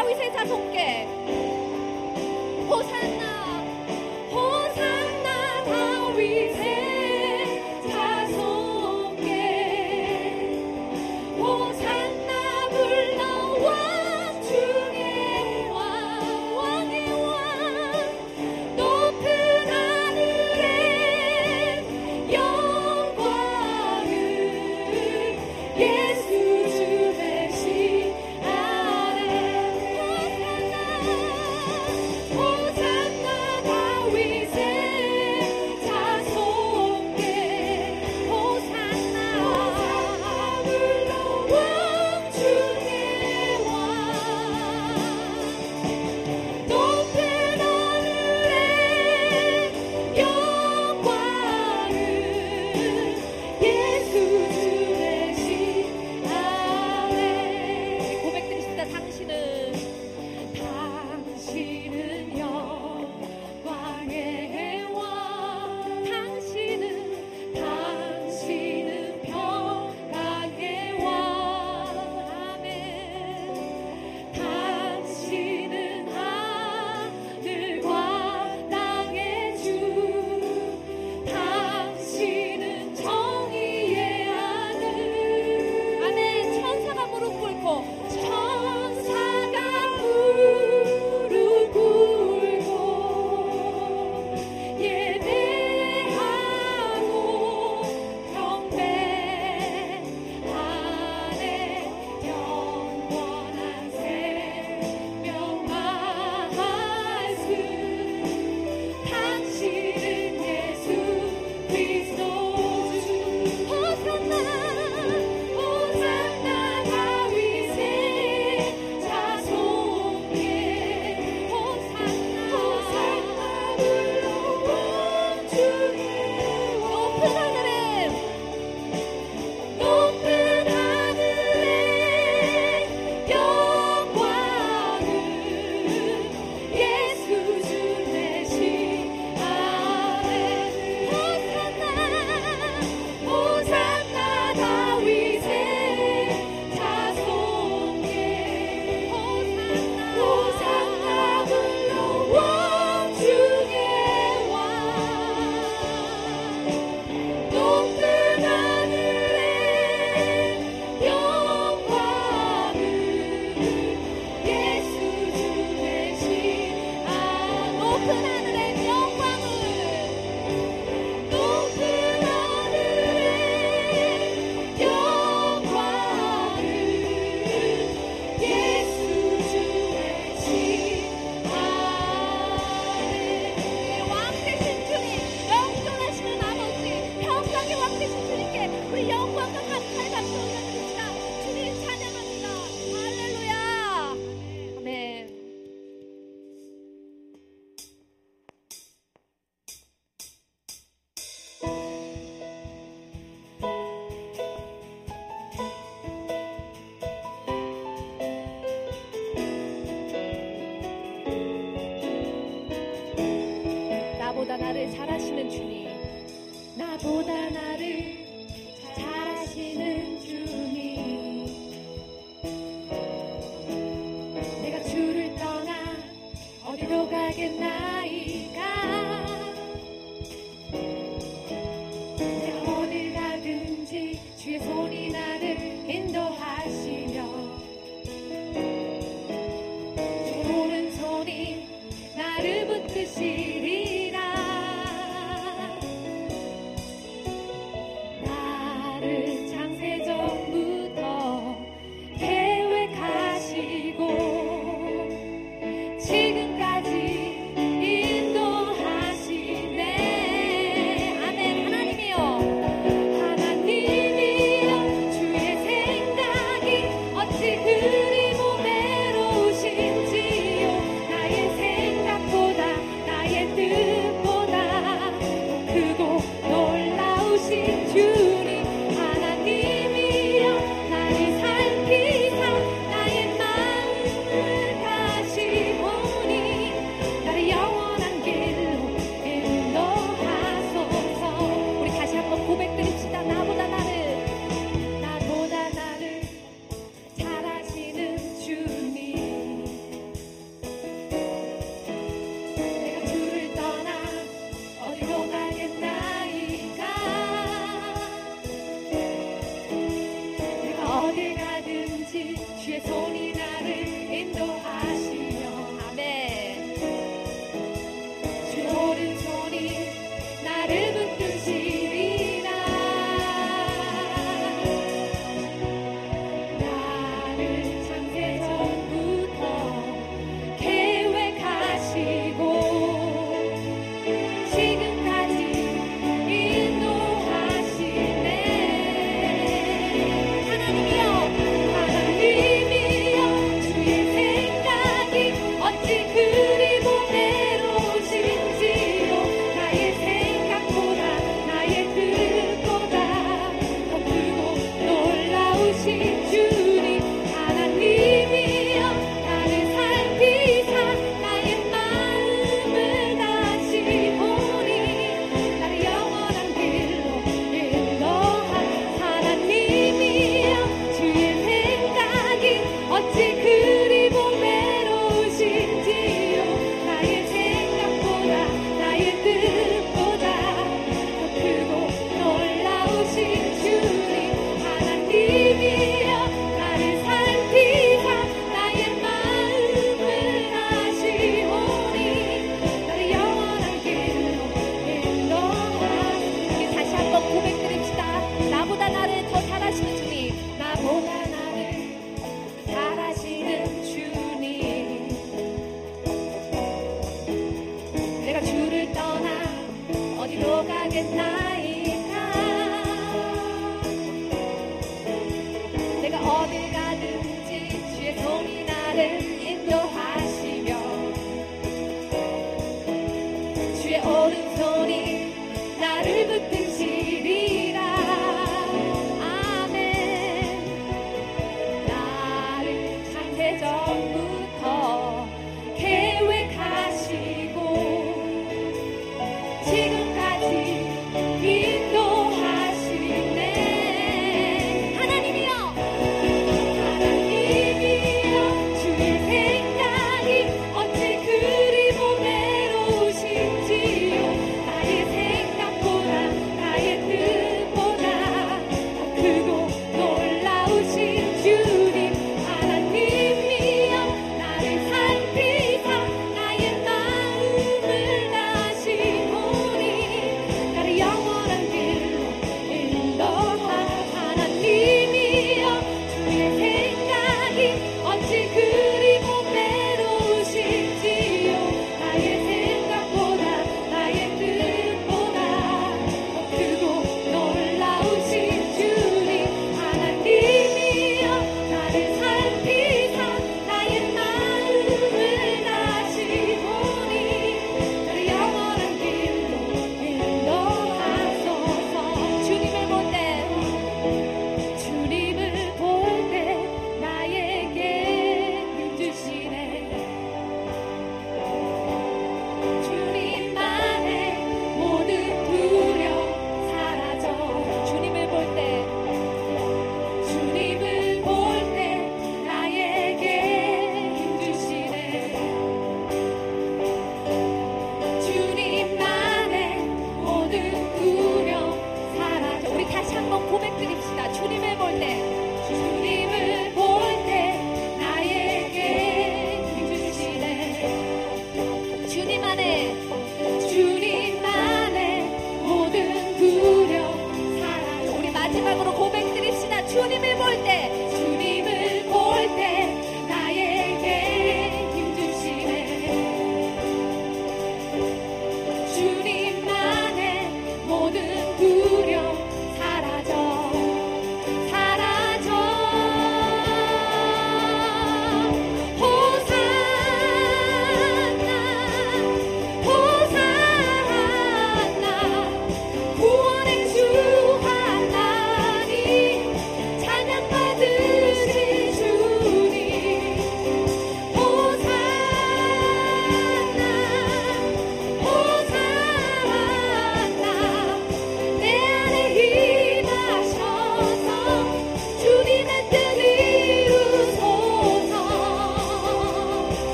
[0.00, 1.49] 따위 세사 손게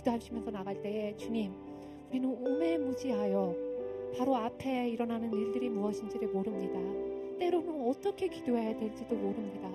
[0.00, 1.52] 기도하시면서 나갈 때에 주님,
[2.08, 3.54] 우리는 오매무지하여
[4.16, 6.78] 바로 앞에 일어나는 일들이 무엇인지를 모릅니다.
[7.38, 9.70] 때로는 어떻게 기도해야 될지도 모릅니다.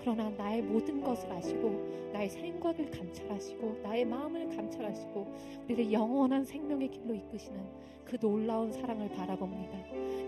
[0.00, 5.26] 그러나 나의 모든 것을 아시고 나의 생각을 감찰하시고 나의 마음을 감찰하시고
[5.64, 7.60] 우리를 영원한 생명의 길로 이끄시는
[8.04, 9.78] 그 놀라운 사랑을 바라봅니다.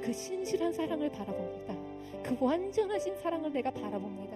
[0.03, 1.75] 그 신실한 사랑을 바라봅니다.
[2.23, 4.32] 그 완전하신 사랑을 내가 바라봅니다.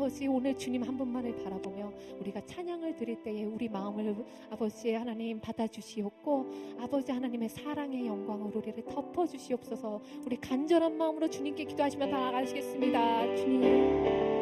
[0.00, 4.16] 아버지 오늘 주님 한 분만을 바라보며 우리가 찬양을 드릴 때에 우리 마음을
[4.48, 10.00] 아버지 하나님 받아주시옵고 아버지 하나님의 사랑의 영광으로 우리를 덮어주시옵소서.
[10.24, 13.36] 우리 간절한 마음으로 주님께 기도하시며 나아가시겠습니다.
[13.36, 14.40] 주님